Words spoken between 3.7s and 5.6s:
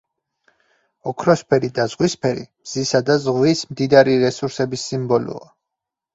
მდიდარი რესურსების სიმბოლოა.